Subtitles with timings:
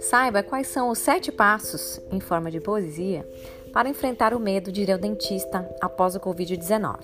[0.00, 3.24] Saiba quais são os sete passos, em forma de poesia,
[3.72, 6.98] para enfrentar o medo de ir ao dentista após o Covid-19.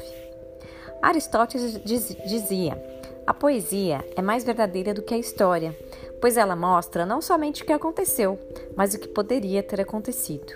[1.00, 2.82] Aristóteles diz, dizia:
[3.26, 5.76] a poesia é mais verdadeira do que a história,
[6.20, 8.38] pois ela mostra não somente o que aconteceu,
[8.76, 10.54] mas o que poderia ter acontecido.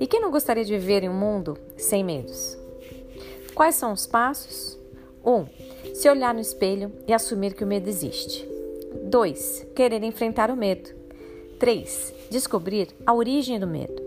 [0.00, 2.56] E quem não gostaria de viver em um mundo sem medos?
[3.54, 4.77] Quais são os passos?
[5.28, 5.30] 1.
[5.30, 5.46] Um,
[5.94, 8.48] se olhar no espelho e assumir que o medo existe.
[9.04, 9.66] 2.
[9.76, 10.88] Querer enfrentar o medo.
[11.58, 12.14] 3.
[12.30, 14.02] Descobrir a origem do medo.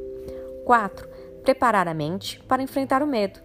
[0.66, 1.08] 4.
[1.44, 3.40] Preparar a mente para enfrentar o medo.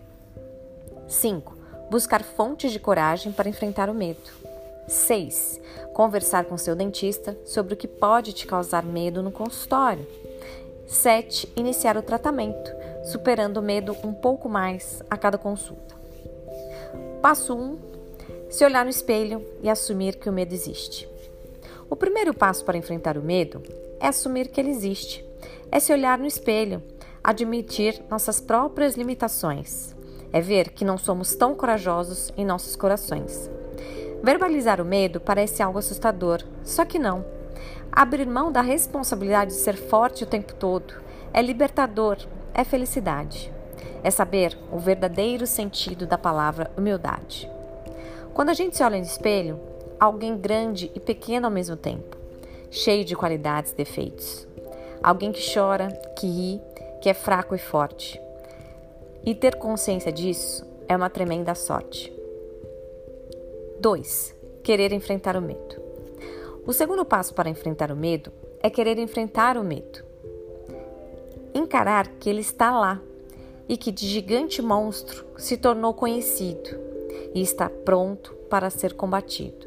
[1.07, 1.55] 5.
[1.91, 4.31] Buscar fontes de coragem para enfrentar o medo.
[4.89, 5.61] 6.
[5.93, 10.07] Conversar com seu dentista sobre o que pode te causar medo no consultório.
[10.87, 11.53] 7.
[11.57, 12.71] Iniciar o tratamento,
[13.05, 15.96] superando o medo um pouco mais a cada consulta.
[17.27, 17.79] Passo 1.
[18.49, 21.09] Se olhar no espelho e assumir que o medo existe.
[21.91, 23.61] O primeiro passo para enfrentar o medo
[23.99, 25.25] é assumir que ele existe,
[25.69, 26.81] é se olhar no espelho,
[27.25, 29.93] admitir nossas próprias limitações,
[30.33, 33.51] é ver que não somos tão corajosos em nossos corações.
[34.23, 37.25] Verbalizar o medo parece algo assustador, só que não.
[37.91, 40.95] Abrir mão da responsabilidade de ser forte o tempo todo
[41.35, 42.19] é libertador,
[42.55, 43.56] é felicidade.
[44.03, 47.51] É saber o verdadeiro sentido da palavra humildade.
[48.35, 49.59] Quando a gente se olha no espelho,
[49.99, 52.17] alguém grande e pequeno ao mesmo tempo
[52.71, 54.47] cheio de qualidades e defeitos.
[55.03, 56.61] Alguém que chora, que ri,
[57.01, 58.21] que é fraco e forte.
[59.25, 62.13] E ter consciência disso é uma tremenda sorte.
[63.81, 64.35] 2.
[64.63, 65.81] Querer enfrentar o medo.
[66.67, 70.05] O segundo passo para enfrentar o medo é querer enfrentar o medo.
[71.55, 73.01] Encarar que ele está lá
[73.69, 76.71] e que de gigante monstro se tornou conhecido
[77.35, 79.67] e está pronto para ser combatido.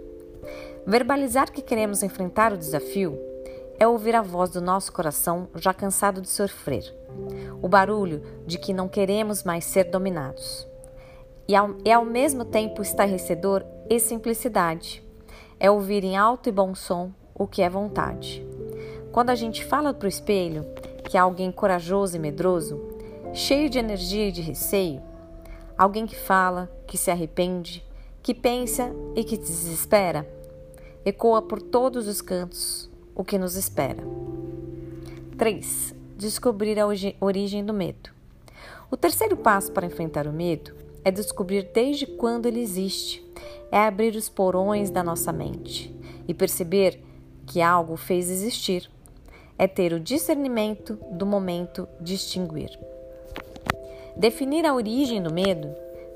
[0.86, 3.17] Verbalizar que queremos enfrentar o desafio
[3.80, 6.84] é ouvir a voz do nosso coração já cansado de sofrer,
[7.62, 10.68] o barulho de que não queremos mais ser dominados.
[11.47, 15.03] E ao, é ao mesmo tempo estarrecedor e simplicidade.
[15.59, 18.45] É ouvir em alto e bom som o que é vontade.
[19.12, 20.66] Quando a gente fala para o espelho
[21.03, 22.79] que é alguém corajoso e medroso,
[23.34, 25.01] cheio de energia e de receio,
[25.78, 27.85] alguém que fala, que se arrepende,
[28.22, 30.28] que pensa e que desespera,
[31.06, 34.03] ecoa por todos os cantos o que nos espera.
[35.38, 35.95] 3.
[36.18, 38.09] Descobrir a origem do medo.
[38.91, 43.25] O terceiro passo para enfrentar o medo é descobrir desde quando ele existe,
[43.72, 45.95] é abrir os porões da nossa mente
[46.28, 47.01] e perceber
[47.45, 48.89] que algo fez existir,
[49.57, 52.69] é ter o discernimento do momento de extinguir.
[54.19, 55.74] Definir a origem do medo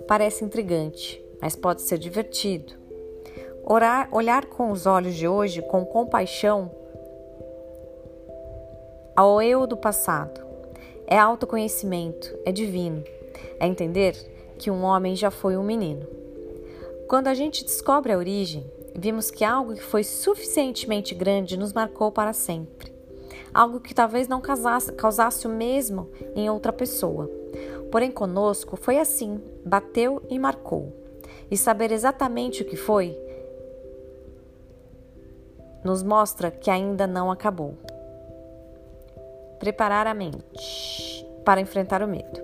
[0.08, 2.84] parece intrigante, mas pode ser divertido
[3.66, 6.70] Orar, olhar com os olhos de hoje com compaixão
[9.16, 10.42] ao eu do passado.
[11.08, 13.02] É autoconhecimento, é divino.
[13.58, 14.18] É entender
[14.58, 16.06] que um homem já foi um menino.
[17.08, 22.12] Quando a gente descobre a origem, vimos que algo que foi suficientemente grande nos marcou
[22.12, 22.92] para sempre.
[23.54, 27.32] Algo que talvez não causasse, causasse o mesmo em outra pessoa.
[27.94, 30.92] Porém, conosco foi assim, bateu e marcou.
[31.52, 33.16] E saber exatamente o que foi
[35.84, 37.78] nos mostra que ainda não acabou.
[39.60, 42.42] Preparar a mente para enfrentar o medo.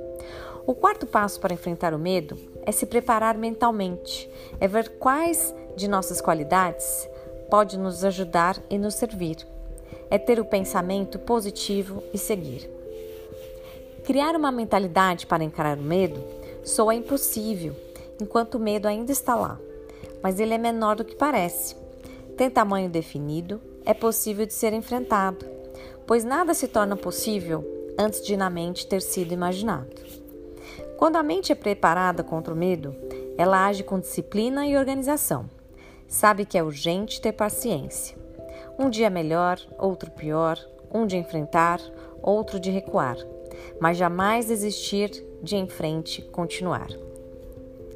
[0.67, 5.87] O quarto passo para enfrentar o medo é se preparar mentalmente, é ver quais de
[5.87, 7.09] nossas qualidades
[7.49, 9.37] pode nos ajudar e nos servir.
[10.11, 12.78] É ter o pensamento positivo e seguir.
[14.09, 16.19] Criar uma mentalidade para encarar o medo
[16.63, 17.75] soa impossível,
[18.19, 19.59] enquanto o medo ainda está lá,
[20.23, 21.75] mas ele é menor do que parece
[22.35, 25.45] tem tamanho definido, é possível de ser enfrentado,
[26.07, 27.63] pois nada se torna possível
[27.99, 29.95] antes de na mente ter sido imaginado.
[30.97, 32.95] Quando a mente é preparada contra o medo,
[33.37, 35.47] ela age com disciplina e organização.
[36.07, 38.17] Sabe que é urgente ter paciência.
[38.79, 40.57] Um dia melhor, outro pior,
[40.91, 41.79] um de enfrentar,
[42.23, 43.17] outro de recuar,
[43.79, 45.11] mas jamais desistir
[45.41, 46.89] de em frente continuar.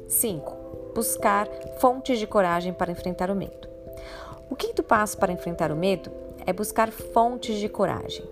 [0.08, 0.92] 5.
[0.94, 3.68] Buscar fontes de coragem para enfrentar o medo.
[4.50, 6.10] O quinto passo para enfrentar o medo
[6.46, 8.24] é buscar fontes de coragem.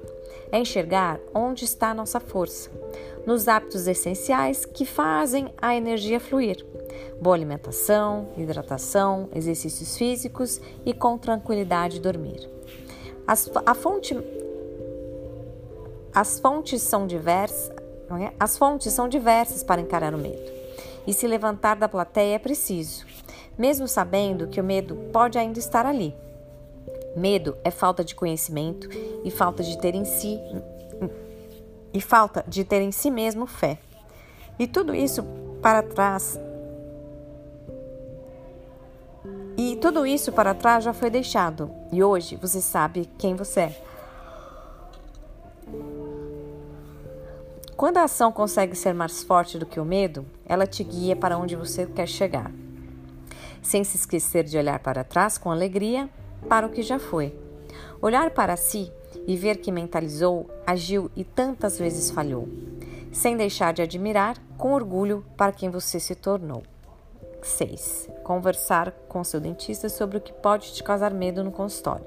[0.51, 2.71] É enxergar onde está a nossa força,
[3.27, 6.65] nos hábitos essenciais que fazem a energia fluir.
[7.21, 12.49] Boa alimentação, hidratação, exercícios físicos e com tranquilidade dormir.
[13.27, 14.15] A fonte,
[16.15, 17.71] as fontes são diversas,
[18.21, 18.33] é?
[18.39, 20.51] as fontes são diversas para encarar o medo.
[21.07, 23.05] E se levantar da plateia é preciso.
[23.59, 26.15] mesmo sabendo que o medo pode ainda estar ali.
[27.17, 28.89] Medo é falta de conhecimento
[29.25, 30.41] e falta de ter em si
[31.93, 33.79] e falta de ter em si mesmo fé.
[34.59, 35.23] E tudo isso
[35.61, 36.39] para trás
[39.57, 43.92] E tudo isso para trás já foi deixado, e hoje você sabe quem você é.
[47.83, 51.37] Quando a ação consegue ser mais forte do que o medo, ela te guia para
[51.37, 52.49] onde você quer chegar,
[53.61, 56.09] sem se esquecer de olhar para trás com alegria
[56.49, 57.37] para o que já foi.
[58.01, 58.93] Olhar para si
[59.27, 62.49] e ver que mentalizou, agiu e tantas vezes falhou,
[63.11, 66.63] sem deixar de admirar com orgulho para quem você se tornou.
[67.43, 68.11] 6.
[68.23, 72.07] Conversar com seu dentista sobre o que pode te causar medo no consultório.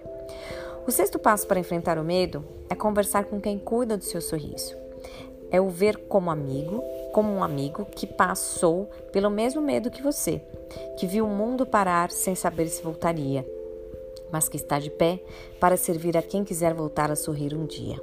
[0.87, 4.84] O sexto passo para enfrentar o medo é conversar com quem cuida do seu sorriso.
[5.51, 6.83] É o ver como amigo,
[7.13, 10.41] como um amigo que passou pelo mesmo medo que você,
[10.97, 13.45] que viu o mundo parar sem saber se voltaria,
[14.31, 15.23] mas que está de pé
[15.59, 18.01] para servir a quem quiser voltar a sorrir um dia.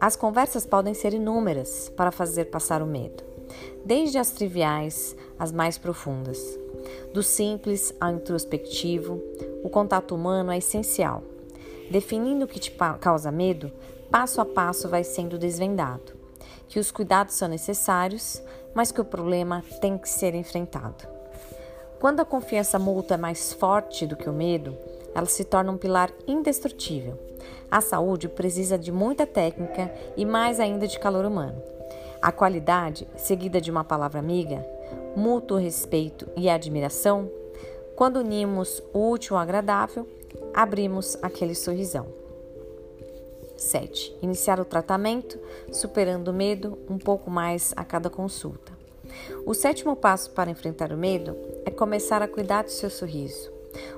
[0.00, 3.36] As conversas podem ser inúmeras para fazer passar o medo
[3.84, 6.58] desde as triviais às mais profundas.
[7.12, 9.22] Do simples ao introspectivo,
[9.62, 11.22] o contato humano é essencial.
[11.90, 13.70] Definindo o que te causa medo,
[14.10, 16.14] passo a passo vai sendo desvendado.
[16.68, 18.42] Que os cuidados são necessários,
[18.74, 21.06] mas que o problema tem que ser enfrentado.
[21.98, 24.76] Quando a confiança mútua é mais forte do que o medo,
[25.14, 27.18] ela se torna um pilar indestrutível.
[27.70, 31.62] A saúde precisa de muita técnica e mais ainda de calor humano.
[32.20, 34.64] A qualidade, seguida de uma palavra amiga,
[35.16, 37.30] mútuo respeito e admiração,
[37.94, 40.06] quando unimos o útil ao agradável,
[40.52, 42.25] abrimos aquele sorrisão.
[43.56, 44.16] 7.
[44.22, 45.38] Iniciar o tratamento,
[45.72, 48.72] superando o medo um pouco mais a cada consulta.
[49.44, 53.50] O sétimo passo para enfrentar o medo é começar a cuidar do seu sorriso.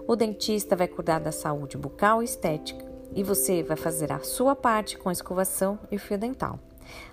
[0.06, 2.84] O dentista vai cuidar da saúde bucal e estética
[3.14, 6.58] e você vai fazer a sua parte com a escovação e o fio dental.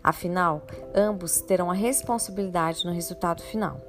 [0.04, 3.82] Afinal, ambos terão a responsabilidade no resultado final.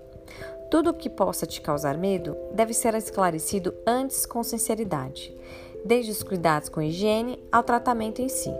[0.70, 5.32] Tudo o que possa te causar medo deve ser esclarecido antes com sinceridade,
[5.86, 8.52] desde os cuidados com higiene ao tratamento em si.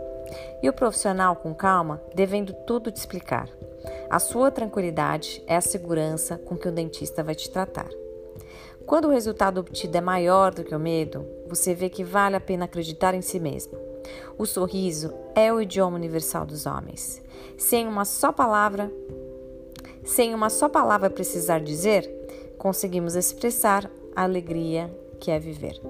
[0.63, 3.49] E o profissional com calma, devendo tudo te explicar.
[4.09, 7.89] A sua tranquilidade é a segurança com que o dentista vai te tratar.
[8.87, 12.41] Quando o resultado obtido é maior do que o medo, você vê que vale a
[12.41, 13.77] pena acreditar em si mesmo.
[14.39, 17.21] O sorriso é o idioma universal dos homens.
[17.59, 18.93] Sem uma só palavra,
[20.05, 22.09] sem uma só palavra precisar dizer,
[22.57, 24.89] conseguimos expressar a alegria
[25.19, 25.81] que é viver.